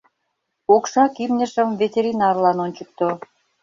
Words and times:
Окшак 0.75 1.13
имньыжым 1.23 1.69
ветеринарлан 1.79 2.57
ончыкто. 2.65 3.07